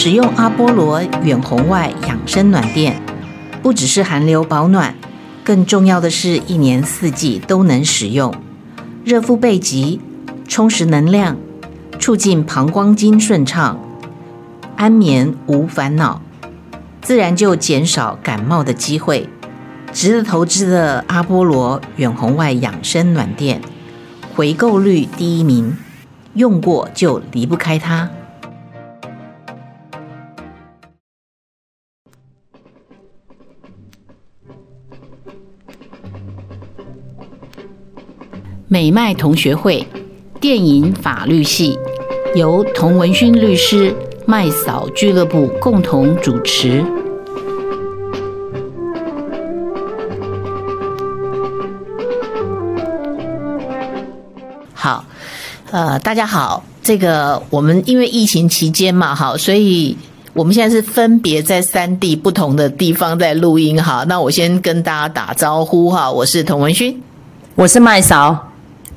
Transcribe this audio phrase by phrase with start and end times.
[0.00, 3.02] 使用阿波罗远红外养生暖垫，
[3.60, 4.94] 不只是寒流保暖，
[5.42, 8.32] 更重要的是一年四季都能使用，
[9.04, 10.00] 热敷背脊，
[10.46, 11.36] 充实能量，
[11.98, 13.76] 促进膀胱经顺畅，
[14.76, 16.22] 安眠无烦恼，
[17.02, 19.28] 自然就减少感冒的机会。
[19.92, 23.60] 值得投资的阿波罗远红外养生暖垫，
[24.36, 25.76] 回购率第一名，
[26.34, 28.08] 用过就离不开它。
[38.70, 39.88] 美麦同学会
[40.38, 41.78] 电影法律系
[42.34, 43.94] 由童文勋律师、
[44.26, 46.84] 麦嫂俱乐部共同主持。
[54.74, 55.02] 好，
[55.70, 59.96] 呃，大家好，这个我们因为疫情期间嘛，好，所以
[60.34, 64.04] 我们现在是分别在三地不同的地方在录音哈。
[64.06, 67.02] 那我先跟大家打招呼哈，我是童文勋，
[67.54, 68.47] 我是麦嫂。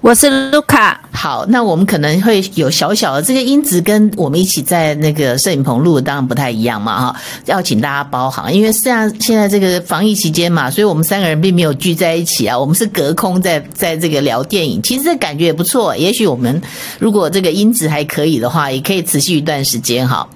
[0.02, 16.60] 我是卢卡，好，那我们可能会有小小的这个音质跟我们一起在那个摄影棚录当然不太一样嘛，哈，要请大家包涵，因为实际上现在这个防疫期间嘛，所以我们三个人并没有聚在一起啊，我们是隔空在在这个聊电影，其实这感觉也不错，也许我们
[16.98, 20.28] 如果这个音质还可以的话，也可以持续一段时间哈。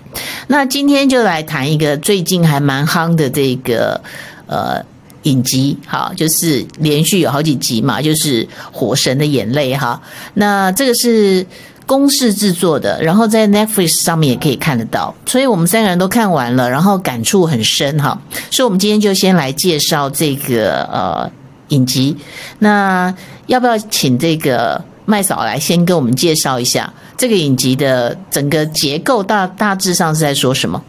[0.46, 4.00] 那今天就来谈一个最近还蛮夯的这个
[4.46, 4.86] 呃。
[5.26, 10.02] 影集哈，就是连续有好几集嘛，就是《火神的眼泪》哈。
[10.34, 11.46] 那这个是
[11.86, 15.14] 公式制作的，然后在 Netflix 上面也可以看得到。
[15.26, 18.20] 所以我们三个人都看完了，然后感触很深哈。
[18.50, 21.32] 所以我们今天就先来介绍这个呃
[21.70, 22.16] 影集。
[22.60, 23.14] 那
[23.48, 30.82] 要不要请这个麦嫂来先跟我们介绍一下这个影集的整个结构大大致上是在说什么？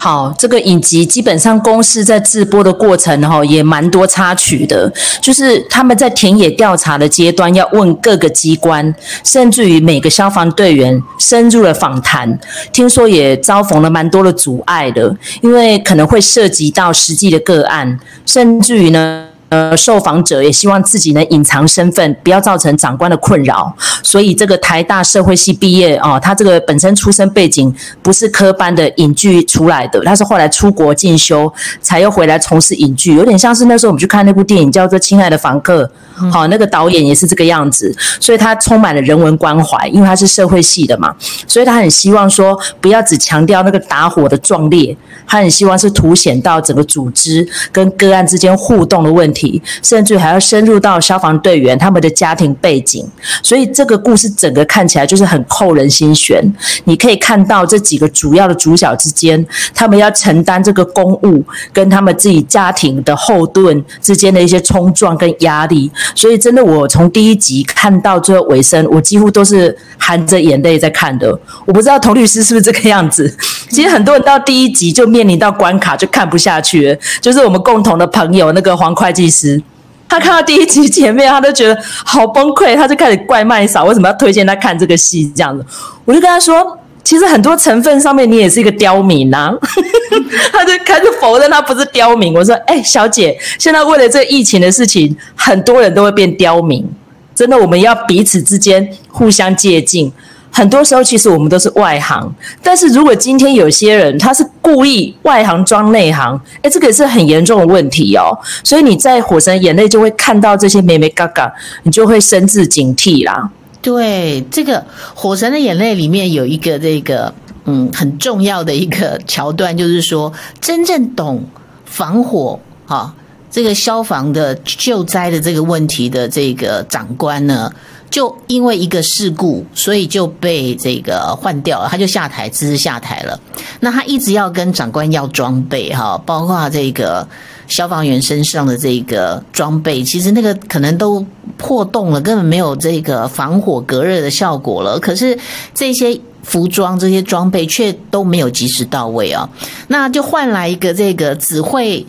[0.00, 4.90] 好，这个以及基本上公司在制播的过程哈，也蛮多插曲的。
[5.20, 8.94] 就是他们在田野调查的阶段，要问各个机关，
[9.24, 12.38] 甚至于每个消防队员深入了访谈。
[12.72, 19.27] 听说也遭逢了蛮多的阻碍的，因为可能会涉及到实际的个案，甚至于呢。
[19.50, 23.74] 呃，受访者也希望自己能隐藏身份，不要造成长官的困扰。
[24.02, 31.50] 所以，这个台大社会系毕业哦，他这个本身出身背景不是科班的影剧出来的，他是后来出国进修，
[31.80, 35.90] 才又回来从事影剧，有点像是那时候我们去看那部电影叫做《亲爱的房客》，
[36.30, 41.14] 好，那个导演也是这个样子，所以他充满了人文关怀，因为他是社会系的嘛，
[41.46, 44.94] 所以他很希望说不要只强调那个打火的壮烈，
[45.26, 49.37] 他很希望是凸显到整个组织跟个案之间互动的问题。
[49.82, 53.06] 甚至还要深入到消防队员他们的家庭背景，
[53.42, 56.42] 所以这个故事整个看起来就是很扣人心弦。
[56.84, 59.44] 你可以看到这几个主要的主角之间，
[59.74, 65.90] 他们要承担这个公务跟他们自己家庭的后盾之间的一些冲撞跟压力。
[66.14, 71.38] 所以真的，我从第一集看到最后尾声，我几乎都是含着眼泪在看的。
[71.66, 73.36] 我不知道童律师是不是这个样子？
[73.70, 76.98] 其实很多人到第一集就面临到关卡，就看不下去了。
[77.20, 79.62] 就是我们共同的朋友那个黄会计师，
[80.08, 85.64] 他看到第一集前面，他都觉得好崩溃，他就开始怪麦嫂为什么要推荐他看这个戏这样子。
[86.04, 89.52] 我就跟他说，其实很多成分上面你也是一个刁民啊。
[90.52, 92.34] 他就开始否认他不是刁民。
[92.34, 96.86] 我说，哎、小姐，现在为了这疫情的事情，很多人都会变刁民。
[97.34, 100.10] 真的，我们要彼此之间互相借鉴。
[100.50, 102.32] 很多时候，其实我们都是外行，
[102.62, 108.36] 但是如果今天有些人他是故意外行装内行，诶，这个是很严重的问题哦。
[108.64, 111.52] 所以你在《火神眼泪》就会看到这些眉眉嘎嘎，
[111.84, 113.48] 你就会深自警惕啦。
[113.80, 114.78] 对，这个
[115.14, 117.32] 《火神的眼泪》里面有一个这个
[117.66, 121.44] 嗯很重要的一个桥段，就是说真正懂
[121.84, 123.14] 防火啊，
[123.50, 127.70] 这个消防的救灾的这个问题的这个长官呢。
[128.10, 133.38] 就因为一个事故，所以就被这个换掉了，他就下台，只是下台了。
[133.80, 137.28] 那他一直要跟长官要装备哈，包括这个
[137.66, 141.24] 消防员身上的这个装备，其实那个可能都
[141.56, 144.98] 破洞了，根本没有这个防火隔热的效果了。
[144.98, 145.38] 可是
[145.74, 149.48] 这些服装、这些装备却都没有及时到位啊，
[149.88, 152.06] 那就换来一个这个只会。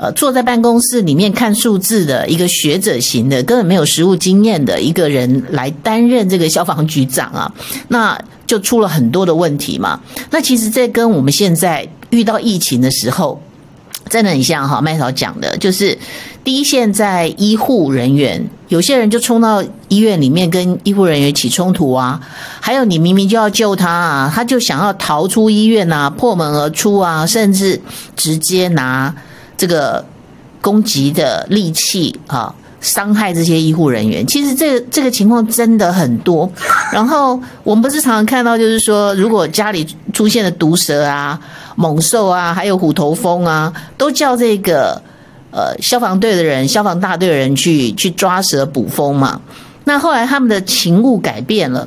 [0.00, 7.52] 呃，坐在办公室里面看数字的一个学者型的，根本没有实务经验的一个人来担任这个消防局长啊，
[7.88, 10.00] 那就出了很多的问题嘛。
[10.30, 13.42] 那其实这跟我们现在遇到疫情的时候，
[14.08, 14.80] 真的很像哈。
[14.80, 15.98] 麦嫂讲的，就是
[16.42, 22.18] 第一线在医护人员，有些人就冲到医院里面跟医护人员起冲突啊，
[22.58, 27.78] 还有你明明就要救他啊，他就想要逃出医院啊，破门而出啊，甚至
[28.16, 29.14] 直接拿
[29.60, 30.02] 这个
[30.62, 34.26] 攻击的利器啊，伤害这些医护人员。
[34.26, 36.50] 其实这个这个情况真的很多。
[36.90, 41.38] 然后我们不是常常看到，就是说，如果家里出现了毒蛇啊、
[41.76, 45.02] 猛兽啊，还有虎头蜂啊，都叫这个
[45.50, 49.42] 呃消防队的人、消防大队的人去去抓蛇捕蜂嘛。
[49.84, 51.86] 那后来他们的勤务改变了，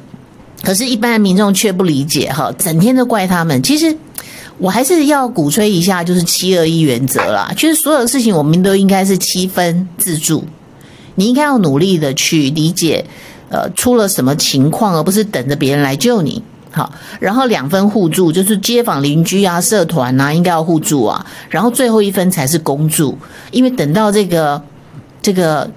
[0.62, 3.64] 可是，一般的民众却不理解哈，整天都怪他们。
[3.64, 3.98] 其实，
[4.58, 7.52] 我还是要鼓吹一下，就是七二一原则啦。
[7.58, 10.44] 其实，所有的事情我们都应该是七分自助，
[11.16, 13.06] 你应该要努力的去理解，
[13.50, 16.42] 呃，出了什么情况，而不是等着别人来救你。
[16.72, 21.26] 好，然后两分互助，就是街坊邻居啊、社团啊，应该要互助啊。
[21.50, 23.18] 然后最后一分才是公助，
[23.52, 24.62] 因为等到这个
[25.22, 25.70] 这个。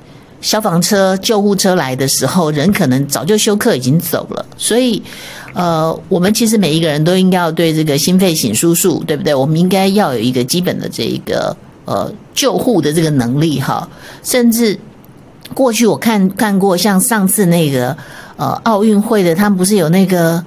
[0.46, 4.46] 消防车、救护车来的时候，人可能早就休克已经走了。
[4.56, 5.02] 所以，
[5.54, 9.34] 呃，我们其实每一个人都应该要对这个心肺醒输术，对不对？
[9.34, 13.88] 我们应该要有一个基本的这一个呃救护的这个能力哈。
[14.22, 14.78] 甚至
[15.52, 17.96] 过去我看看过，像上次那个
[18.36, 20.40] 呃奥运会的，他们不是有那个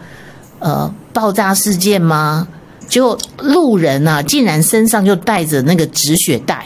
[0.59, 2.47] 呃爆炸事件吗？
[2.87, 6.65] 结果路人啊，竟然身上就带着那个止血带。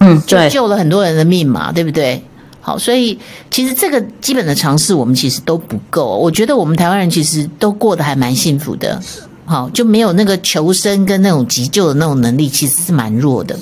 [0.00, 2.22] 嗯，对，就救了很多人的命嘛，对不对？
[2.66, 3.18] 好，所以
[3.50, 6.16] 其实这个基本的常识我们其实都不够。
[6.16, 8.98] 我觉得我们台湾人其实都过得还蛮幸福的，
[9.44, 13.54] 好，就没有那个求生跟那种急救的那种能力，其实是蛮弱的。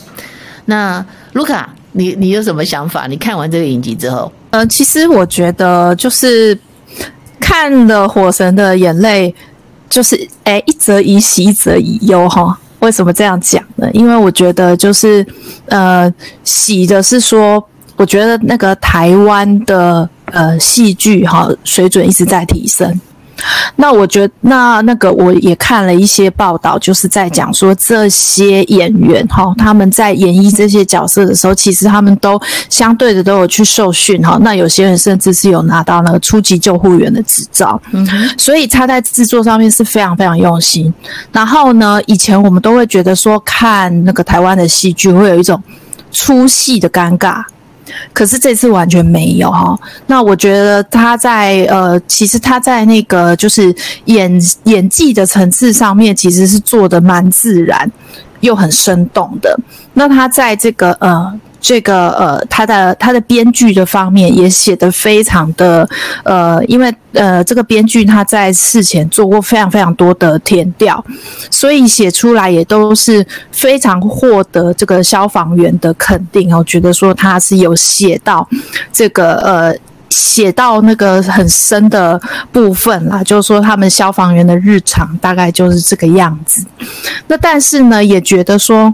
[0.66, 3.08] 那卢卡，你你有什么想法？
[3.08, 6.56] 你看完这个影集之后，呃，其实我觉得就是
[7.40, 9.28] 看了《火神的眼泪》，
[9.90, 12.56] 就是哎，一则以喜，一则以忧，哈。
[12.78, 13.88] 为什么这样讲呢？
[13.92, 15.24] 因为我觉得就是，
[15.66, 16.12] 呃，
[16.42, 17.64] 喜的是说，
[17.96, 23.00] 我觉得那个台湾的呃戏剧哈水准一直在提升。
[23.74, 34.38] 那我觉得，那那个我也看了一些报道，就是在讲说这些演员哈，他们在演绎这些角色的时候，其实他们都相对的都有去受训哈。
[34.42, 38.06] 那有些人甚至是有拿到那个初级救护员的执照，嗯，
[38.38, 40.92] 所以他在制作上面是非常非常用心。
[41.32, 45.60] 然后呢，以前我们都会觉得说看那个台湾的戏剧会有一种
[46.12, 47.42] 出戏的尴尬。
[48.12, 53.74] 可是这次完全没有哈，那我觉得他在呃，其实他在那个就是
[54.04, 57.90] 演演技的层次上面，其实是做的蛮自然
[58.40, 59.58] 又很生动的。
[59.94, 61.40] 那他在这个呃。
[61.62, 65.88] 这个呃，他的他的编剧的方面也写得非常的
[66.24, 71.02] 呃，因为呃，这个编剧他在事前做过非常非常多的填调，
[71.50, 76.52] 所以写出来也都是非常获得这个消防员的肯定。
[76.52, 78.46] 我觉得说他是有写到
[78.92, 79.72] 这个呃，
[80.08, 82.20] 写到那个很深的
[82.50, 86.66] 部分啦，就是说他们消防员的日常大概就是这个样子。
[87.28, 88.92] 那但是呢，也觉得说。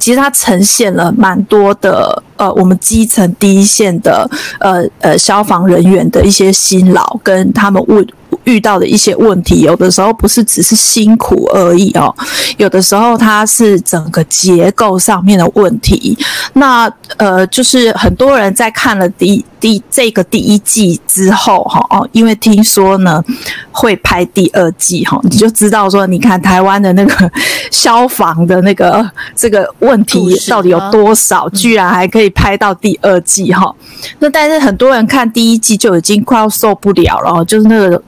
[0.00, 8.04] 其实它呈现了蛮多的，呃，我们基层第一线的，呃呃，消防人员的一些辛劳跟他们为。
[8.44, 12.14] 遇到的一些问题，有的时候不是只是辛苦而已哦，
[12.56, 16.16] 有的时候它是整个结构上面的问题。
[16.54, 23.22] 那呃，就是很多人在看了第第这个第一季之后哈哦，因为听说呢
[23.70, 27.30] 会拍第二季哈，你就知道说，你看台湾的那个
[27.70, 33.74] 消防的那个这个问题到底有多少，居然还可以拍到第二季哈。
[34.18, 38.02] 那但是很多人看第一季就已经快要受不了了，就是那个。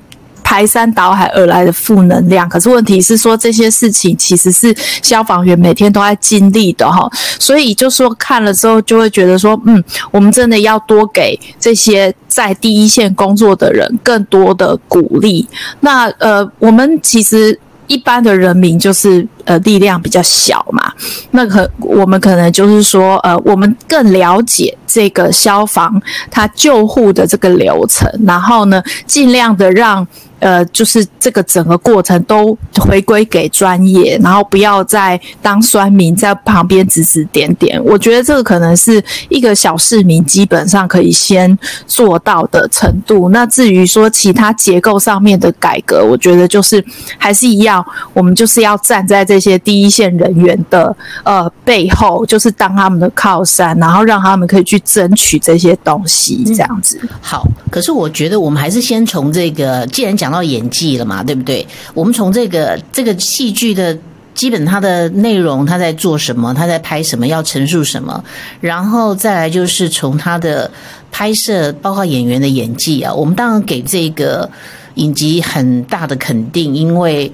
[0.52, 15.48] 排山倒海而来的负能量，可是问题是说，这些事情其实是消防员每天都在经历的哈，所以就说看了之后就会觉得说，嗯，我们真的要多给这些在第一线工作的人更多的鼓励。
[15.80, 20.92] 那呃，我们其实一般的人民就是呃力量比较小嘛，
[21.30, 30.06] 那可我们可能就是说呃，我们更了解这个消防它救护的这个流程，然后呢，尽量的让。
[30.42, 37.80] 呃，就是这个整个过程都回归给专业，然后不要再当酸民在旁边指指点点。
[37.84, 41.56] 我觉得这个可能是一个小市民基本上可以先
[41.86, 43.28] 做到的程度。
[43.28, 46.84] 那至于说其他结构上面的改革，我觉得就是
[47.16, 56.98] 还是一样，我们就是要站在这些第一线人员的呃背后，就是当他们的靠山，然后让他们可以去争取这些东西，这样子。
[57.02, 60.32] 嗯，好，可是我觉得我们还是先从这个，既然讲。
[60.32, 61.68] 到演技了嘛，对不对？
[61.92, 63.94] 我们从这个这个戏剧的
[64.32, 68.24] 基本它的内容，他在做什么，他在拍什么，要陈述什么，
[68.58, 70.70] 然后再来就是从他的
[71.10, 74.48] 拍摄，包括演员的演技啊，我们当然给这个
[74.94, 77.30] 影集很大的肯定，因为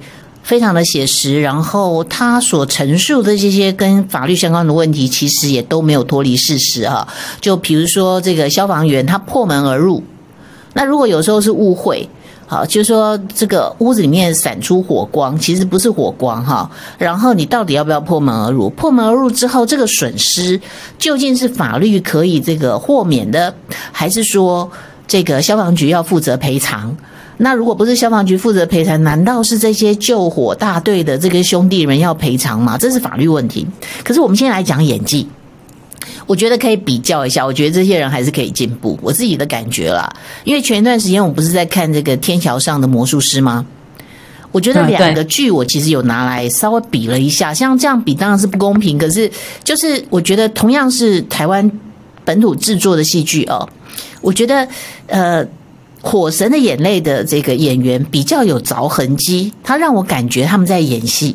[0.49, 7.07] 非常的写实，然后他所陈述的这些跟法律相关的问题，其实也都没有脱离事实啊。
[7.39, 10.03] 就比如说这个消防员他破门而入，
[10.73, 12.09] 那如果有时候是误会。
[12.47, 16.67] 好，就是说这个屋子里面闪出火光，其实不是火光哈。
[16.97, 18.71] 然后你到底要不要破门而入？
[18.71, 20.59] 破门而入之后，这个损失
[20.97, 23.53] 究竟是法律可以这个豁免的，
[23.91, 24.67] 还是说
[25.07, 26.97] 这个消防局要负责赔偿？
[27.41, 32.77] 那如果不是消防局负责赔偿，难道是这些救火大队的这个兄弟们要赔偿吗？
[32.77, 33.65] 这是法律问题。
[34.03, 35.27] 可是我们先来讲演技。
[36.27, 40.07] 我觉得可以比较一下，我觉得这些人还是可以进步，我自己的感觉啦。
[40.43, 43.65] 因为前一段时间我不是在看这个《天桥上的魔术师》吗？
[44.51, 49.31] 我觉得两个剧我其实有拿来稍微比了一下，像这样比当然是不公平，可是
[49.63, 51.71] 就是我觉得同样是台湾
[52.25, 53.67] 本土制作的戏剧哦，
[54.21, 54.67] 我觉得
[55.07, 55.45] 呃，
[56.01, 61.33] 《火神的眼泪》的这个演员比较有着痕迹，他让我感觉他们在演戏，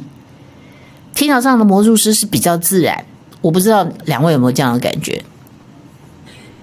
[1.18, 3.04] 《天桥上的魔术师》是比较自然。
[3.40, 5.22] 我不知道两位有没有这样的感觉？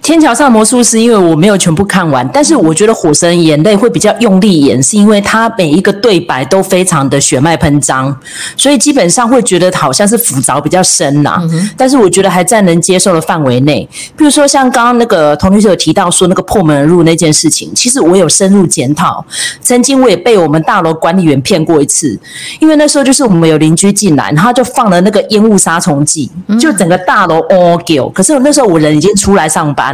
[0.02, 8.14] 天桥上的魔术师，因为我没有全部看完，但是我觉得《火神眼泪》会比较用力演，是因为他每一个对白都非常的血脉喷张，
[8.56, 11.40] 所以基本上会觉得好像是复杂比较深呐、
[11.76, 13.88] 但是我觉得还在能接受的范围内。
[14.16, 19.24] 比如说像刚刚那个童律师有提到说那个破门而入那件事情，其实我有深入检讨。
[19.60, 22.18] 曾经我也被我们大楼管理员骗过一次，
[22.58, 26.28] 因为那时候就是我们有邻居进来，然后就放了那个烟雾杀虫剂，
[26.60, 28.08] 就整个大楼哦叫。
[28.08, 29.91] 可是那时候我人已经出来上班。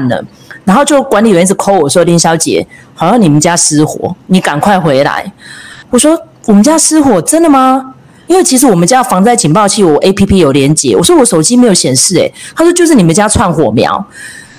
[0.65, 5.33] 然后就管理员一直 call 我说：“林小姐，好像你们家失火，你赶快回来。”
[5.91, 7.95] 我说：“我们家失火，真的吗？”
[8.29, 12.15] 因为其实我们家防灾警报器我 APP 有连接，我说我手机没有显示。
[12.17, 14.07] 诶，他说就是你们家串火苗。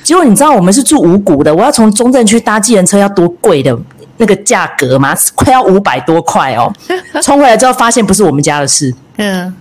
[0.02, 3.78] 结果你知道我们是住五股的，我要从中正区搭计程车要多贵的
[4.18, 5.16] 那个价格吗？
[5.36, 6.74] 快要五百多块哦。
[7.22, 8.92] 冲回来之后发现不是我们家的事。
[9.18, 9.54] 嗯。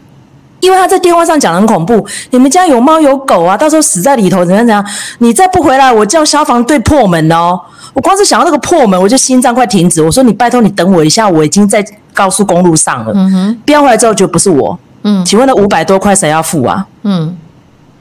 [0.61, 4.85] 因为他在电话上讲的很恐怖，你们家有猫有狗啊，到时候死在里头怎样怎样？
[5.19, 7.61] 你再不回来，我叫消防队破门哦！
[7.95, 10.03] 我光是想到那个破门，我就心脏快停止。
[10.03, 13.13] 我说你拜托你等我一下，我已经在高速公路上了。
[13.15, 14.79] 嗯哼，飙回来之后就不是我。
[15.03, 16.87] 嗯，请问那五百多块谁要付啊？
[17.03, 17.37] 嗯，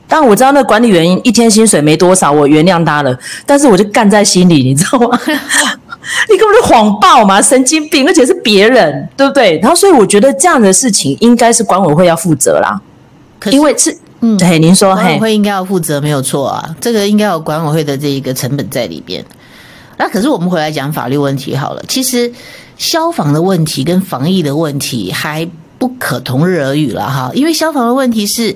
[0.07, 5.19] 但我知道那管理员一天薪水没多少，我原谅他了，但是我就干在心里，你知道吗？
[6.29, 9.59] 你根本就谎报嘛，神经病，而且是别人，对不对？
[9.59, 12.79] 然后，所以我觉得这样的事情应该是管委会要负责啦。
[13.39, 19.23] 可因为是，嗯，对，您说，管委会应该要负责，没有错啊，这个应该有管委会的这一个成本在里边。
[19.97, 22.31] 那可是我们回来讲法律问题好了，其实
[22.77, 25.47] 消防的问题跟防疫的问题还
[25.77, 28.55] 不可同日而语了哈，因为消防的问题是。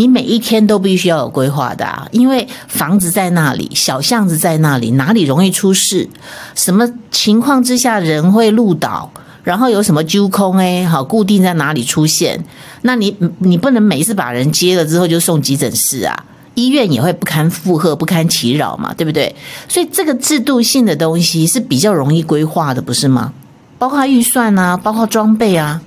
[0.00, 6.08] 你每一天都必须要有规划的啊，因为房子在那里，小巷子在那里，哪里容易出事？
[6.54, 9.12] 什么情况之下人会路倒？
[9.44, 12.42] 然后有什么揪空哎，好，固定在哪里出现？
[12.80, 19.36] 那你你不能每次把人接了之后就送急诊室啊，医院也会不堪负荷、不堪其扰嘛，对不对？
[19.68, 23.34] 所以这个制度性的东西是比较容易规划的，不是吗？
[23.78, 25.82] 包括预算啊，包括装备啊。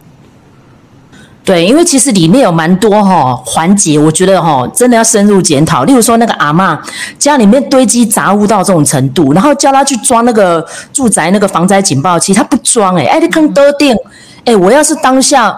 [1.46, 5.84] 对，因为其实里面有蛮多哈环节，我觉得哈真的要深入检讨。
[5.84, 6.80] 例如说那个阿嬷
[7.20, 13.94] 家里面堆积杂物到这种程度，然后叫他去装那个住宅那个防灾警报器，他不装哎，哎你看多定
[14.46, 15.54] 哎，我要是当下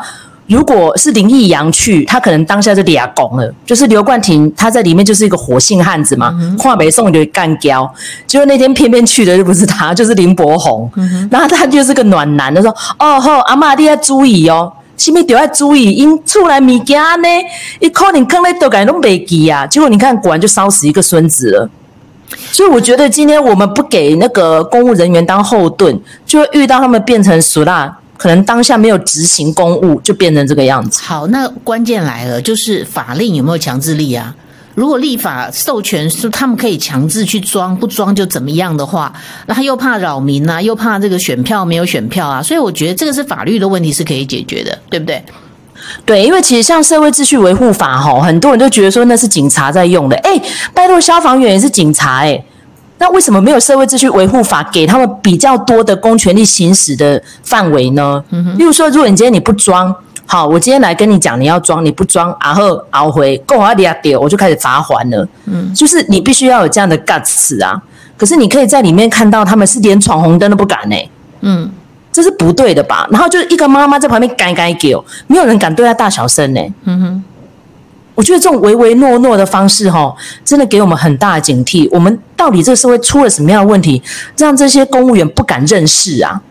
[0.48, 3.54] 如果是林义阳去，他可能当下就俩拱了。
[3.64, 7.88] 就是刘冠廷他在里面就是一个火性汉子嘛，话没送就干掉。
[8.26, 10.92] 结果那天偏偏去的就不是他，就是林柏宏，
[11.30, 14.74] 然后他就是个暖男，他说哦吼阿嬷你要注意哦。
[14.98, 17.28] 前面都要注意，因出来物件呢，
[17.80, 19.66] 一可能坑在都感觉都没记啊。
[19.68, 21.70] 结果你看，果然就烧死一个孙子了。
[22.52, 31.02] 所以我觉得今天我们不给那个公务人员当后盾，就会遇到他们变成俗啦，可能当下没有执行公务，就变成这个样子。
[31.04, 34.36] 好，那关键来了，就是法令有没有强制力啊？
[34.76, 39.12] 如果立法授权是他们可以强制去装，不装就怎么样的话，
[39.48, 45.24] 那他又怕扰民啊，又怕这个选票没有选票啊，所以我觉得这个是法律的问题是可以解决的，对不对？
[46.06, 50.42] 对，因为其实像社会秩序维护法哈，很多人都觉得说那是警察在用的，诶，
[50.74, 52.44] 拜托消防员也是警察诶，
[52.98, 58.22] 那为什么没有社会秩序维护法给他们比较多的公权力行使的范围呢？
[58.32, 59.96] 嗯哼，例如说，如果你今天你不装。
[60.28, 65.28] 好，我今天来跟你讲，你要装，你不装，然后熬回够阿迪亚丢，我就开始罚还了。
[65.46, 67.82] 嗯，就是你必须要有这样的 guts 啊。
[68.18, 71.10] 可是你可以在里面看到，他们是连闯红灯都不敢呢、欸。
[71.42, 71.70] 嗯，
[72.12, 73.08] 这是不对的吧？
[73.12, 76.62] 然后就一个妈妈在旁边该该叫，没有人敢对他大小声呢。
[76.86, 77.24] 嗯哼，
[78.16, 80.12] 我觉得这种唯唯诺诺的方式，哈，
[80.44, 81.88] 真的给我们很大的警惕。
[81.92, 84.02] 我们到底这个社会出了什么样的问题，
[84.38, 86.42] 让这些公务员不敢认识啊？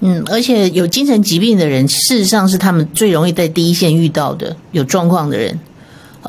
[0.00, 5.58] 嗯，而且有精神疾病的人，事实上是他们最容易在第一线遇到的有状况的人。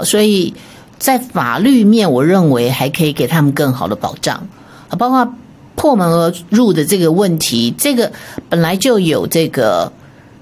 [0.03, 0.53] 所以
[0.97, 4.47] 在法律面，我认为还可以给他们更好的保障
[4.89, 5.33] 啊，包括。
[5.75, 8.11] 破门而入的这个问题，这个
[8.49, 9.89] 本来就有这个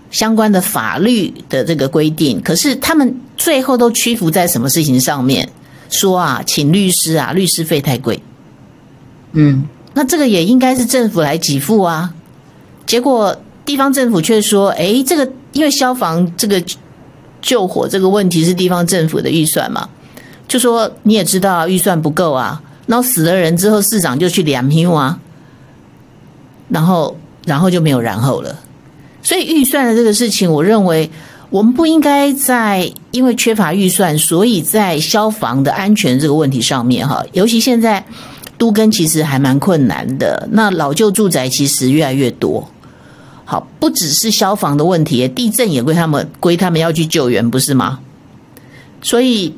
[0.09, 5.47] 相关的法律的这个规定，可是他们最后都屈服在什么事情上面？
[5.91, 8.19] 说啊，请律师啊，律师费太贵。
[9.33, 12.11] 嗯，那这个也应该是政府来给付啊。
[12.87, 16.63] 结果地方政府却说，诶，这个因为消防这个
[17.41, 19.87] 救火这个问题是地方政府的预算嘛，
[20.47, 25.19] 就说你也知道啊，预算不够啊，然后死了人之后，市长就去两批啊。
[26.69, 27.15] 然后，
[27.45, 28.59] 然后就没有然后了。
[29.23, 31.09] 所以预算的这个事情，我认为
[31.49, 38.05] 我们不应该在因为缺乏预算，所以在消防的安全这个问题上面，哈，尤其现在
[38.57, 40.45] 都更其实还蛮困难的。
[40.51, 42.69] 那老旧住宅其实越来越多，
[43.49, 47.99] 好，不只是消防的问题，地震也归他们归他们要去救援，不是吗？
[49.01, 49.55] 所以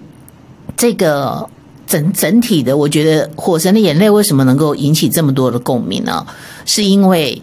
[0.77, 1.49] 这个。
[1.89, 6.23] 整整体的，我觉得《火神的眼泪》为什么能够引起这么多的共鸣呢？
[6.63, 7.41] 是因为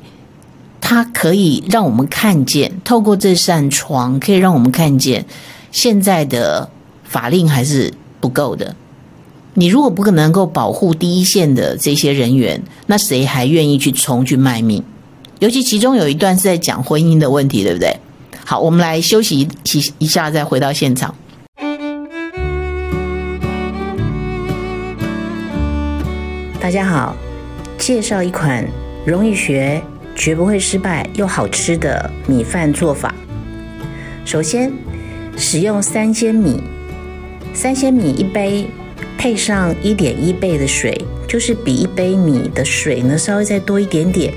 [0.81, 5.27] 它可以让我们看见，透过这扇窗，可以让我们看见
[5.73, 6.71] 现在的
[7.03, 8.77] 法令还是不够的。
[9.55, 14.81] 你如果不可能够保护第一线的这些人员，那谁还愿意去冲去卖命？
[15.39, 17.95] 尤其其中有一段是在讲婚姻的问题，对不对？
[18.47, 21.15] 好，我们来休息一一下，再回到现场。
[26.59, 27.15] 大家好，
[27.77, 28.67] 介绍一款
[29.05, 29.83] 容易学、
[30.15, 33.15] 绝不会失败又好吃的米饭做法。
[34.25, 34.73] 首先，
[35.37, 36.63] 使用三鲜米，
[37.53, 38.71] 三鲜米一杯，
[39.19, 44.33] 配上一点一倍的水，就是比一杯米的水呢稍微再多一点点。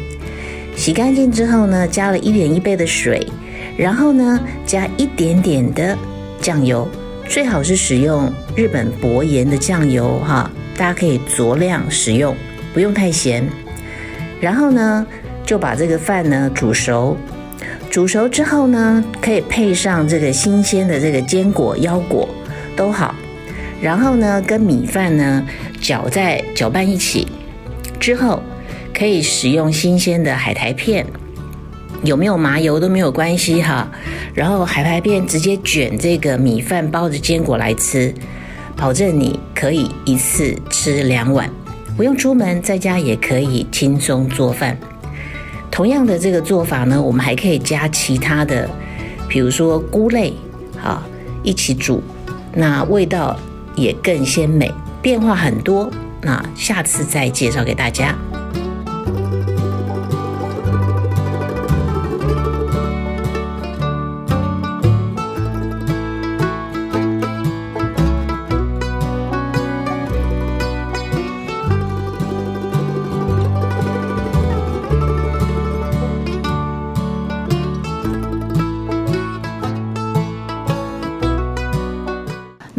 [0.79, 3.27] 洗干净之后呢，加了一点一倍的水，
[3.75, 5.95] 然后呢，加一点点的
[6.39, 6.87] 酱油，
[7.27, 10.49] 最好是使用日本薄盐的酱油哈。
[10.77, 12.33] 大家可以酌量使用，
[12.73, 13.45] 不用太咸。
[14.39, 15.05] 然后呢，
[15.45, 17.17] 就把这个饭呢煮熟。
[17.91, 22.29] 煮熟之后呢，可以配上这个新鲜的这个坚果、腰果
[22.77, 23.13] 都好。
[23.81, 25.45] 然后呢，跟米饭呢
[25.81, 27.27] 搅在搅拌一起。
[27.99, 28.41] 之后
[28.99, 31.05] 可以使用新鲜的海苔片，
[32.03, 33.89] 有没有麻油都没有关系哈。
[34.33, 38.13] 然后海苔片直接卷这个米饭，包着坚果来吃。
[38.75, 41.49] 保证你可以一次吃两碗，
[41.95, 44.77] 不用出门，在家也可以轻松做饭。
[45.71, 48.69] 同样的这个做法呢，我们还可以加其他的，
[49.29, 50.33] 比如说菇类，
[50.83, 51.01] 啊，
[51.41, 52.03] 一起煮，
[52.53, 53.39] 那味道
[53.75, 54.69] 也更鲜美，
[55.01, 55.89] 变化很多。
[56.21, 58.13] 那下次再介绍给大家。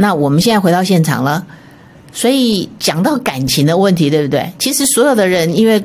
[0.00, 1.44] 那我们现在回到现场了，
[2.10, 4.50] 所以讲到感情的问题，对不对？
[4.58, 5.84] 其实所有的人因为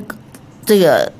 [0.64, 1.12] 这个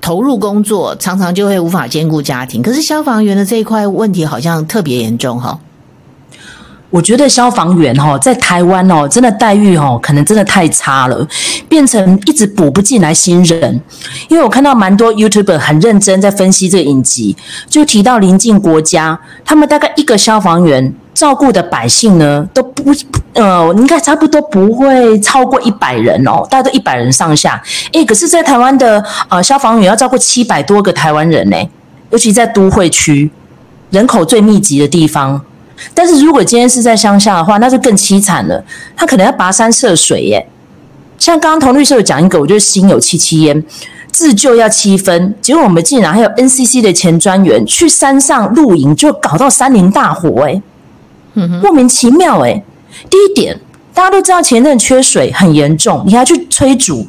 [0.00, 2.62] 投入工作，常常就会无法兼顾家庭。
[2.62, 5.60] 可是消防员的这一块问题好像特别严重，哈。
[6.88, 11.28] 我觉得消防员哈在台湾哦，真的待遇哦，可能真的太差了，
[11.68, 13.78] 变成一直补不进来新人。
[14.30, 17.36] 因为我看到蛮多 YouTube 很认真在分析这个影集，
[17.68, 20.94] 就提到邻近国家，他们大概一个消防员。
[21.18, 22.92] 照顾的百姓呢，都不
[23.32, 27.60] 呃，应该差不多不会超过一百人哦，大概都一百人上下。
[27.92, 31.56] 诶，可是，在台湾的呃消防员要照顾七百多个台湾人呢，
[32.10, 33.28] 尤其在都会区，
[33.90, 35.40] 人口最密集的地方。
[35.92, 40.46] 但是如果今天是在乡下的话，那就更凄惨了，他可能要跋山涉水耶。
[41.18, 43.64] 像刚刚童律师有讲一个，我觉得心有戚戚焉，
[44.12, 50.62] 自救要七分，结果我们竟然还有 NCC 的前专员去山上露营，就搞到山林大火哎
[51.40, 51.60] 诶。
[51.62, 52.62] 莫名其妙哎！
[53.08, 53.58] 第一点，
[53.94, 57.06] 大家都知道前阵缺水很严重，你还去催煮，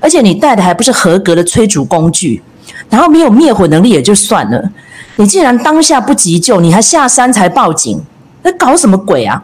[0.00, 2.42] 而且你带的还不是合格的催煮工具，
[2.88, 4.70] 然后没有灭火能力也就算了，
[5.16, 8.00] 你竟然当下不急救，你还下山才报警，
[8.42, 9.42] 那搞什么鬼啊？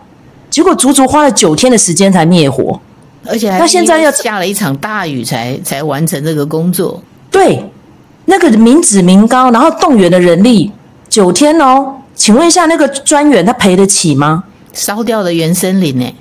[0.50, 2.80] 结果足足花了九天的时间才灭火，
[3.26, 7.02] 而且还那现在要下了一场大雨才才完成这个工作。
[7.30, 7.64] 对，
[8.26, 10.70] 那个民脂民膏，然后动员的人力
[11.08, 14.44] 九天哦，请问一下，那个专员他赔得起吗？
[14.72, 16.14] 烧掉的原森林呢？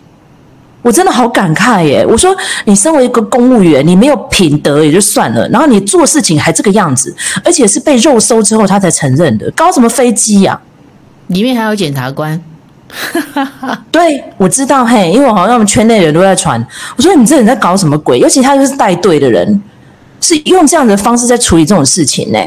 [0.82, 2.06] 我真的好感慨耶！
[2.06, 10.60] 我说，你身为一个公务员，你没有品德也就算了，然后你做事情还这个样子，而且是被肉搜之后他才承认的，搞什么飞机呀？
[11.28, 12.42] 里面还有检察官。
[13.90, 16.62] 对，我知道嘿，因为我好像我们圈内人都在传。
[16.98, 18.20] 我说你这人在搞什么鬼？
[18.20, 19.64] 尤其他就是带队的人，
[20.20, 22.40] 是用这样的方式在处理这种事情呢。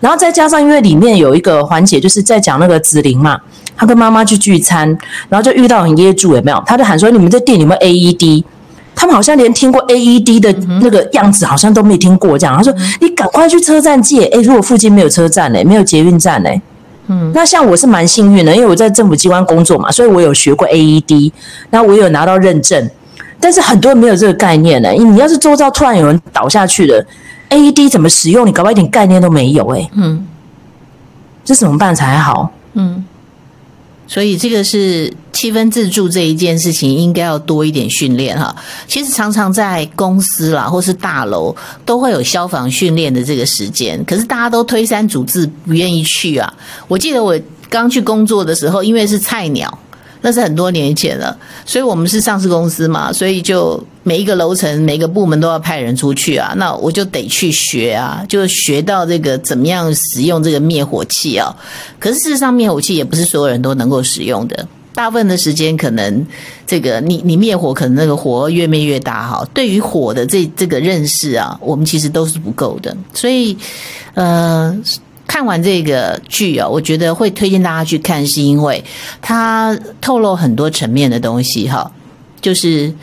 [0.00, 3.38] 然后再加上，因为里面有一个环节，就是在讲那个子玲嘛，
[3.76, 4.88] 她跟妈妈去聚餐，
[5.28, 6.62] 然后就遇到很噎住，有没有？
[6.66, 8.44] 她就喊说：“你们这店有没有 AED？”
[8.94, 12.38] 他们好像连听过 AED 的那个样子，好像都没听过。
[12.38, 15.62] 这样，他说：“你赶快去车站借。”诶，如果附近没有车站呢？
[15.64, 16.50] 没有捷运站呢？
[17.08, 21.30] 嗯，那像我是蛮幸运的，因为我在政府机关工作嘛，所以我有学过 AED，
[21.70, 22.90] 然后我有拿到认证。
[23.38, 24.90] 但是很多人没有这个概念呢。
[24.92, 27.06] 你要是周遭突然有人倒下去了
[27.50, 28.46] ，AED 怎么使用？
[28.46, 29.90] 你搞不好一点概念都没有哎。
[29.94, 30.26] 嗯，
[31.44, 32.52] 这怎么办才好？
[32.74, 33.04] 嗯。
[34.08, 38.54] 所以这个是七分自助这一件事情，应该要多一点训练哈。
[38.86, 41.52] 其实常常在公司啦，或是大楼
[41.84, 46.54] 都会有消防训练的这个时间，可是大家都推三阻四，不愿意去啊。
[46.86, 47.36] 我记得我
[47.68, 49.76] 刚去工作的时候，因为是菜鸟。
[50.26, 56.52] 那是很多年前了，所以我们是上市公司嘛，所以就每一个楼层、每个部门都要派人出去啊。
[56.56, 61.54] 那我就得去学啊，就学到这个怎么样使用这个灭火器啊。
[62.00, 64.66] 可是事实上，灭火器也不是所有人都能够使用的。
[64.94, 66.26] 大部分的时间，可能
[66.66, 69.46] 这个你你灭火，可能那个火越灭越大哈。
[69.54, 72.96] 对于火的这这个认识啊，我们其实都是不够的。
[73.14, 73.56] 所以，
[74.14, 74.76] 呃。
[75.26, 78.82] 看完这个剧啊，我觉得会推荐大家去看，是因为
[79.20, 81.90] 它透露很多层面的东西哈。
[82.40, 82.94] 就是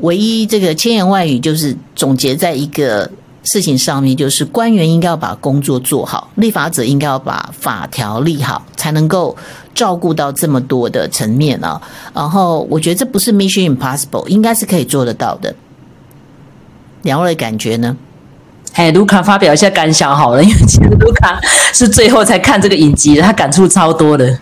[0.00, 3.10] 唯一这个千言万语，就是总结在一个
[3.44, 9.36] 事情上面，就是官员应该要把工作做好，立法者应该要把法条立好，才能够
[9.74, 11.80] 照顾到这么多的层面啊。
[12.14, 15.54] 然后我觉得这不是 Mission Impossible，应该是可以做得到的。
[17.02, 17.96] 两位感觉呢？
[18.74, 21.40] 哎，卢卡发表一下感想好了， 因为其实卢卡
[21.72, 24.38] 是最后才看这个影集的，他感触超多的。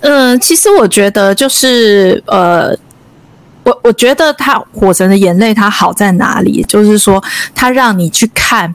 [0.00, 2.76] 嗯、其实我觉得就是呃，
[3.64, 6.64] 我我觉得他《火神的眼泪》它好在哪里？
[6.68, 7.22] 就是说，
[7.54, 8.74] 他让你去看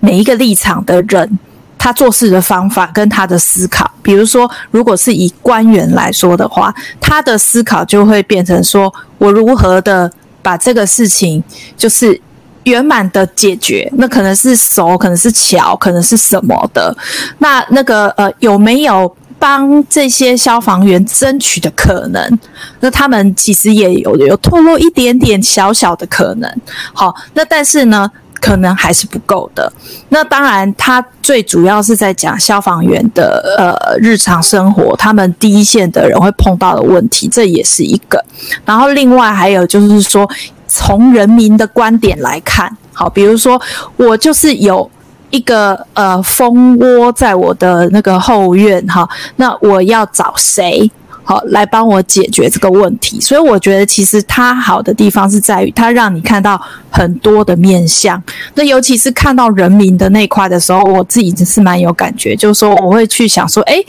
[0.00, 1.38] 每一个立场的人，
[1.76, 3.88] 他做事的方法跟他的思考。
[4.02, 11.42] 比如说，如果是以官员来说的话，他的思考就会变成说我如何的把这个事情
[11.76, 12.20] 就是。
[12.64, 16.94] 圆满的解决，那可能是手，可能是桥，可能是什么的。
[17.38, 22.38] 那那个呃，有没有帮这些消防员争取的可能？
[22.80, 26.60] 那他们其实也有有透露一点点小小的可能。
[26.92, 29.72] 好，那但是呢，可能还是不够的。
[30.10, 38.22] 那当然，他最主要是在讲消防员的呃日常生活，他们第一线的人会碰到的问题，这也是一个。
[38.66, 40.28] 然后另外还有就是说。
[40.72, 43.60] 从人民的观点来看，好，比如说
[43.96, 44.88] 我就是有
[45.30, 50.88] 一个呃蜂窝在我的那个后院哈，那我要找谁
[51.24, 53.20] 好来帮我解决这个问题？
[53.20, 58.22] 所以我觉得其实它好的地方是在于它让你看到很多的面相。
[58.54, 63.84] 那尤其是看到人民的那块的时候，我自己是蛮有感觉，就是说我会去想说，诶，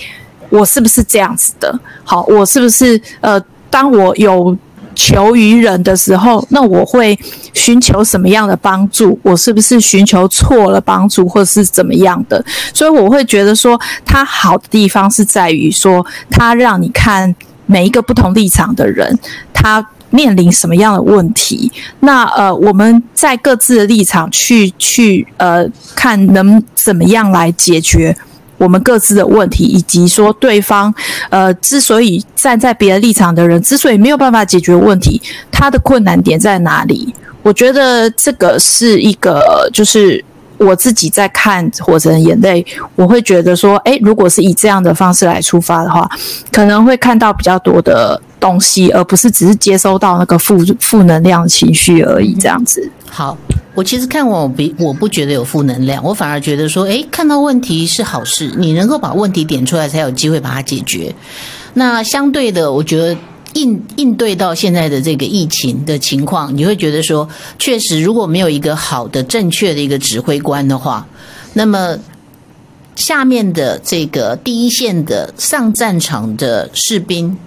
[0.50, 1.80] 我是不是这样子的？
[2.04, 3.40] 好，我是不是呃，
[3.70, 4.58] 当我有。
[4.96, 7.18] 求于人的时候，那我会
[7.54, 9.20] 寻求什么样的帮助？
[9.24, 12.44] 我是不是寻求错了帮助，或是怎么样的？
[12.74, 17.34] 所以我会觉得说，它好的地方是在于说，它让你看
[17.66, 19.18] 每一个不同立场的人，
[19.54, 21.72] 他面临什么样的问题。
[22.02, 28.16] 那呃，我们在各自的立场去去呃，看能怎么样来解决。
[28.62, 30.94] 我们各自的问题，以及说对方，
[31.32, 35.20] 呃，之所以站在别人立场的人，之所以没有办法解决问题，
[35.52, 37.12] 他的困难点在哪里？
[37.42, 40.24] 我觉得这个是一个，就是
[40.58, 42.62] 我自己在看《火神的眼泪》，
[42.96, 46.08] 我会觉得说，诶，如果是以这样的方式来出发的话，
[46.52, 52.92] 可能会看到比较多的东西，而不是只是接收到那个负负能量情绪而已，这样子。
[53.10, 53.38] 好。
[53.74, 61.16] 我其实看完我比我不觉得有负能量，我反而觉得说，诶，看到问题是好事，你能够把问题点出来，才有机会把它解决。
[61.76, 63.16] 那相对的，我觉得
[63.54, 71.08] 应应对到现在的这个疫情的情况，你会觉得说，确实如果没有一个好的、正确的一个指挥官的话，
[71.54, 71.98] 那么
[72.98, 77.38] 下面的这个第一线的上战场的士兵，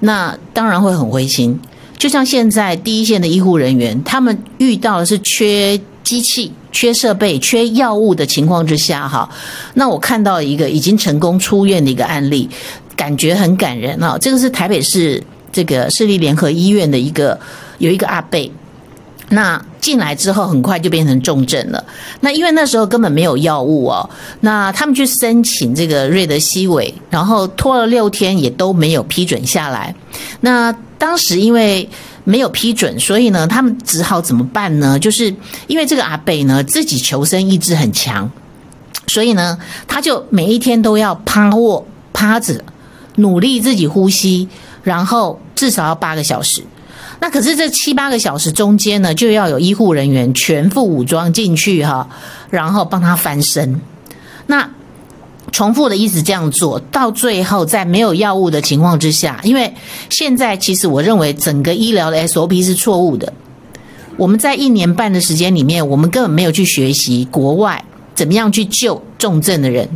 [0.00, 1.58] 那当然会很灰心。
[1.96, 9.28] 就像现在第一线的医护人员，他们遇到的是缺机器、缺设备、缺药物的情况之下，哈，
[9.74, 12.48] 那我看到一个已经成功出院的一个案例，
[12.94, 14.16] 感觉很感人啊。
[14.20, 17.36] 这个是台北市这个市立联合医院的一个
[17.78, 18.50] 有一个阿贝，
[19.30, 21.84] 那进来之后很快就变成重症了。
[22.20, 24.08] 那因为那时候根本没有药物哦，
[24.40, 29.94] 那他们去申请这个瑞德西韦，然后拖了六天也都没有批准下来。
[30.40, 31.88] 那当时因为
[32.24, 34.98] 没有批准，所以呢，他们只好怎么办呢？
[34.98, 35.34] 就是
[35.66, 38.30] 因为这个阿伯呢，自己求生意志很强，
[39.06, 42.64] 所以呢，他就每一天都要趴卧、趴着，
[43.16, 44.48] 努力自己呼吸，
[44.82, 46.62] 然后至少要八个小时。
[47.20, 52.08] 那可是这七八个小时中间呢，就要有医护人员全副武装进去哈，
[52.50, 53.80] 然后帮他翻身。
[54.46, 54.70] 那
[55.50, 59.74] 重复的一直这样做到最后，在没有药物的情况之下，因为
[60.10, 63.32] 现在其实我认为整个医疗的 SOP 是错误的。
[64.16, 69.88] 我们在一年半的时间里面，我们根本没有去学习国外怎么样去救重症的人。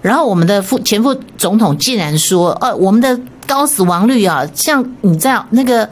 [0.00, 5.88] 然后我们的副前副总统竟然说：“呃，我们的高死亡率啊，像你知道那个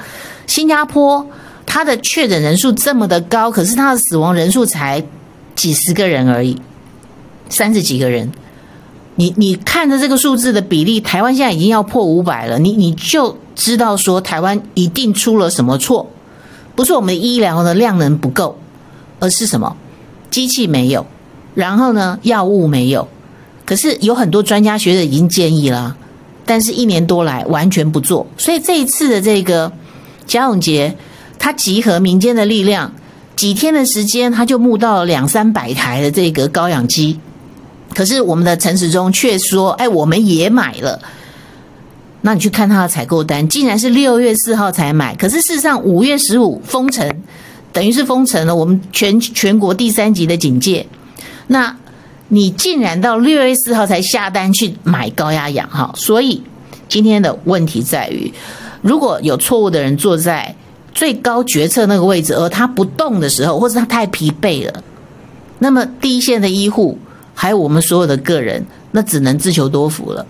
[0.46, 1.26] 新加坡，
[1.64, 5.04] 它的确诊人数这么的高，可是它的死亡人数才
[5.54, 6.60] 几十个人而已，
[7.48, 8.30] 三十几个人。”
[9.18, 16.10] 你你看着这个数字的比例，台湾现在已经要破五百了，你你就知道说台湾一定出了什么错，
[16.74, 18.58] 不是我们医疗的量能不够，
[19.18, 19.74] 而是什么？
[20.30, 21.06] 机器没有，
[21.54, 23.08] 然后呢，药物没有，
[23.64, 25.96] 可是有很多专家学者已经建议了，
[26.44, 29.72] 但是一年多来完全不做，所以这一次的这个
[30.26, 30.96] 贾永杰，
[31.38, 32.92] 他集合民间的力量，
[33.36, 37.18] 几天的时间他就募到了两三百台的这个高氧机。
[37.94, 41.00] 可是我们的陈时中却说：“哎，我们也买了。”
[42.22, 45.14] 那你去看他的采购单，竟然是六月四号才买。
[45.14, 47.08] 可是事实上，五月十五封城，
[47.72, 48.54] 等于是封城了。
[48.54, 50.84] 我们全全国第三级的警戒，
[51.46, 51.76] 那
[52.28, 55.92] 你竟然到六月四号才下单去买高压氧哈？
[55.94, 56.42] 所以
[56.88, 58.32] 今天的问题在于，
[58.82, 60.54] 如果有错误的人坐在
[60.94, 64.82] 最高决策那个位置，而他不动的时候，或者他太疲惫了，
[65.58, 66.98] 那么第一线的医护。
[67.38, 70.24] 还有我们所有的个人，那只能自求多福了。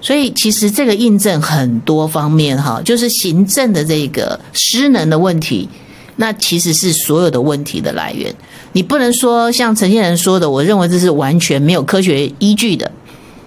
[0.00, 5.68] 所以其实这个印证很多方面哈，就是行政的这个失能的问题，
[6.14, 8.32] 那其实是所有的问题的来源。
[8.74, 12.88] 你不能说像陈先生说的，我认为这是完全没有科学依据的。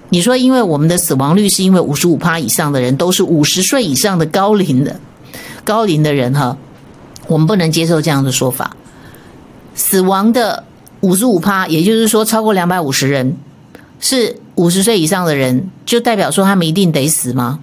[0.10, 5.00] 你说因为我们的死亡率是因为五十五趴以上的人都是五十岁以上的高龄的
[5.63, 6.58] 高龄的人哈，
[7.28, 8.76] 我们不能接受这样的说法。
[9.76, 10.63] 死亡的。
[11.02, 13.38] 五十五趴，也就是说，超过两百五十人
[14.02, 17.62] 是五十岁以上的人，就代表说他们一定得死吗？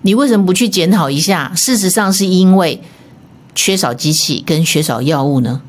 [0.00, 1.52] 你为什么不去检讨一下？
[1.54, 2.82] 事实上，是因为
[3.54, 5.62] 缺少机器跟缺少药物呢？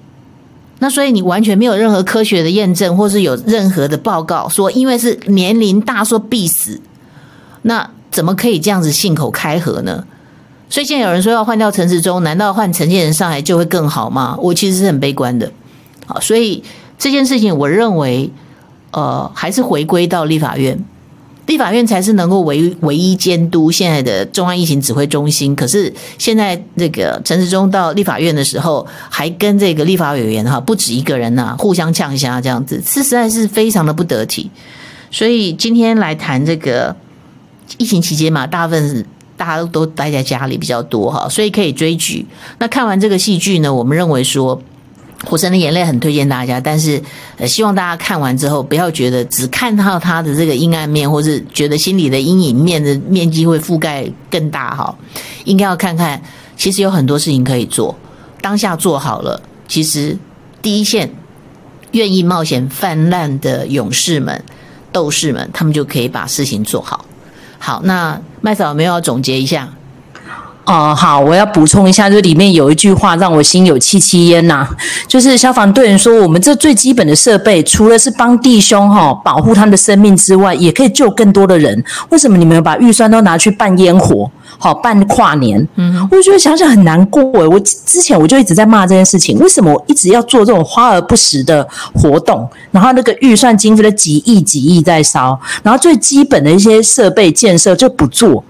[0.83, 6.81] 那所以你完全没有任何科学的验证，或是有任何的报告说，因为是年龄大说必死，
[7.61, 10.03] 那怎么可以这样子信口开河呢？
[10.69, 14.37] 所以现在有人说要换掉陈时中，难道换陈建仁上来就会更好吗？
[14.41, 15.49] 我其实是很悲观的。
[16.05, 16.61] 好，所以
[16.99, 18.29] 这件事情，我认为，
[18.91, 20.83] 呃，还是回归到立法院，
[21.45, 25.55] 立法院才是能够唯唯一监督现在的中央疫情指挥中心。
[25.55, 34.49] 可是现在这个陈时中到立法院的时候，还跟这个立法委员哈不止一个人呐、啊，互相呛一下这样子，是实在是非常的不得体。
[35.11, 36.95] 所以今天来谈这个
[37.77, 42.25] 疫情期间嘛，大部分大家都待在家里比较多哈，所以可以追剧。
[42.59, 44.57] 那看完这个戏剧呢，我们认为说。
[45.25, 47.01] 《火神的眼泪》很推荐大家，但是
[47.37, 54.93] 呃，希望大家看完之后不要觉得只看到他的这个阴暗面，或是觉得心里的阴影面的面积会覆盖更大哈。
[55.45, 56.21] 应该要看看，
[56.57, 57.95] 其实有很多事情可以做，
[58.41, 60.17] 当下做好了，其实
[60.61, 61.09] 第一线
[61.91, 64.43] 愿意冒险泛滥的勇士们、
[64.91, 67.05] 斗士们，他们就可以把事情做好。
[67.57, 69.73] 好，那麦嫂有没有要总结一下？
[70.65, 74.65] 哦、好，我要补充一下，就里面有一句话让我心有戚戚焉呐，
[75.07, 81.83] 就是消防队员说，我们这最基本的设备，除了是帮弟兄哈、保护他们的生命之外，也可以救更多的人。
[82.11, 85.67] 为什么你们把预算都拿去办烟火，好、办跨年？
[85.75, 87.47] 嗯，我觉得想想很难过诶。
[87.47, 92.49] 我之前我就一直在骂这件事情，为什么我一直要做这种花而不实的活动？
[92.71, 98.41] 然后那个预算经费的几亿几亿在烧，然后最基本的一些设备建设就不做。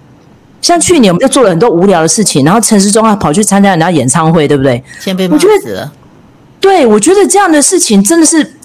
[0.64, 4.84] 像去年我们就做了很多无聊的事情，然后陈时中还跑去参加人家演唱会，对不对？
[5.00, 5.92] 先被骂死了。
[6.60, 8.56] 对，我觉得这样的事情真的是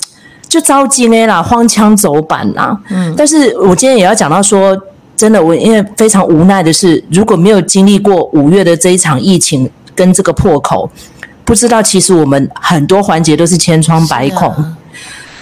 [0.48, 2.78] 就着急呢啦，荒腔走板啦。
[2.88, 4.80] 嗯，但是我今天也要讲到说，
[5.16, 10.88] 真的，我因为非常无奈的是，如果没有经历过五月的这一场疫情跟这个破口，
[11.44, 14.54] 不知道其实我们很多环节都是千疮百孔。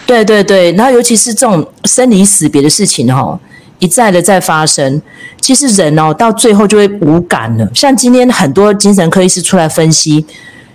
[0.07, 3.38] 对对对，然后尤其是这种生离死别的事情哦，
[3.79, 5.01] 一再的在发生，
[5.41, 7.69] 其实人哦到最后就会无感了。
[7.75, 10.25] 像今天很多精神科医师出来分析，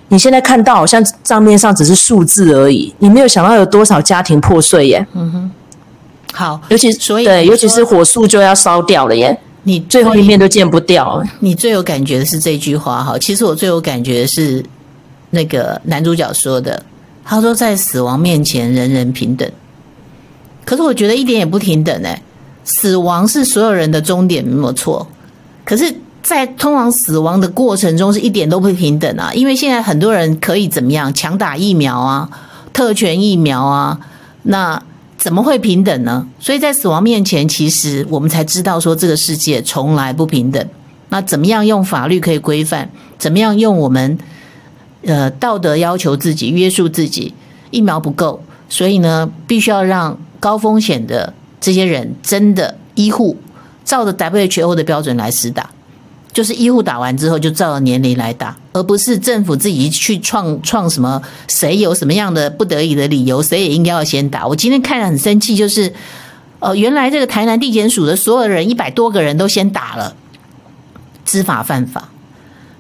[0.10, 5.06] 你现在看到好像账面上只是数字而已，你没有想到有多少家庭破碎耶。
[5.14, 5.52] 嗯哼，
[6.34, 11.24] 好，尤其所以对，尤其是火速就要烧掉了耶，你最后一面都见不掉。
[11.40, 14.64] 你最有感觉的是这句话哈，其实我最有感觉的是
[15.32, 16.84] 那个男主角说的。
[17.24, 19.50] 他说：“在死亡面前，人人平等。
[20.66, 22.20] 可是我觉得一点也不平等哎！
[22.63, 25.08] 死亡是所有人的终点，没有错。
[25.65, 29.32] 可是，在通往死亡的过程中，是一点都不平等啊！
[29.34, 32.30] 因为现在很多人可以怎么样强打疫苗啊，
[32.74, 34.00] 特权疫苗啊，
[34.43, 34.82] 那
[35.17, 36.28] 怎么会平等呢？
[36.39, 40.65] 所以在死亡面前，其实我们才知道说这个世界从来不平等。
[41.10, 42.89] 那怎么样用法律可以规范？
[43.17, 44.17] 怎么样用我们？”
[45.04, 47.34] 呃，道德要求自己约束自己，
[47.71, 53.38] 疫苗不够，所以呢，必须要让高风险的这些人真的医护
[53.86, 55.69] 照着 WHO 的标准来施打，
[56.34, 64.47] 就是医护打完之后就照着年龄来打，而不是政府自己去创创什么，谁有什么样的不得已的理由，谁也应该要先打。
[64.47, 65.93] 我今天看了很生气，就是
[66.60, 70.15] 呃，原来这个台南地检署的所有人一百多个人都先打了，
[71.24, 72.10] 知法犯法。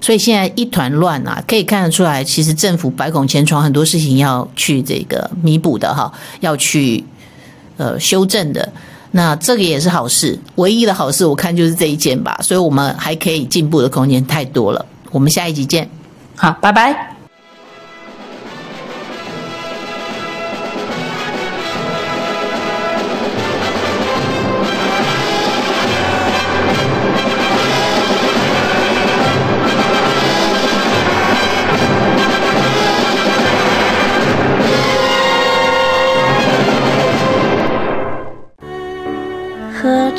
[0.03, 7.03] 所以现在一团乱啊，可以看得出来，其实政府百孔千疮，很多事情要去这个弥补的哈，要去
[7.81, 8.71] 呃修正的。
[9.11, 12.39] 那这个也是好事，唯一的好事我看就是这一件吧。
[12.41, 14.85] 所以我们还可以进步的空间太多了。
[15.09, 15.89] 我们下一集见，
[16.37, 17.10] 好，拜拜。